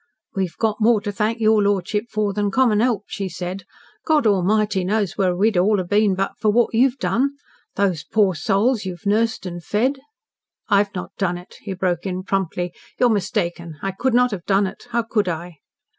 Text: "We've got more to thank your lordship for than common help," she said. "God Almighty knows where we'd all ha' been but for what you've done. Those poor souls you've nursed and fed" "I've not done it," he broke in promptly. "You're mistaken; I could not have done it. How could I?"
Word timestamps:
"We've 0.33 0.57
got 0.57 0.81
more 0.81 0.99
to 1.01 1.11
thank 1.11 1.39
your 1.39 1.61
lordship 1.61 2.05
for 2.09 2.33
than 2.33 2.49
common 2.49 2.79
help," 2.79 3.03
she 3.05 3.29
said. 3.29 3.65
"God 4.03 4.25
Almighty 4.25 4.83
knows 4.83 5.15
where 5.15 5.35
we'd 5.35 5.57
all 5.59 5.79
ha' 5.79 5.87
been 5.87 6.15
but 6.15 6.31
for 6.39 6.49
what 6.51 6.73
you've 6.73 6.97
done. 6.97 7.35
Those 7.75 8.03
poor 8.03 8.33
souls 8.33 8.83
you've 8.83 9.05
nursed 9.05 9.45
and 9.45 9.63
fed" 9.63 9.99
"I've 10.67 10.95
not 10.95 11.11
done 11.19 11.37
it," 11.37 11.57
he 11.61 11.73
broke 11.75 12.07
in 12.07 12.23
promptly. 12.23 12.73
"You're 12.99 13.09
mistaken; 13.11 13.77
I 13.83 13.91
could 13.91 14.15
not 14.15 14.31
have 14.31 14.45
done 14.47 14.65
it. 14.65 14.87
How 14.89 15.03
could 15.03 15.27
I?" 15.27 15.57